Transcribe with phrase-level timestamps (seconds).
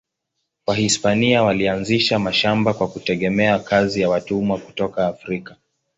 [0.67, 5.55] Wahispania walianzisha mashamba kwa kutegemea kazi ya watumwa kutoka Afrika.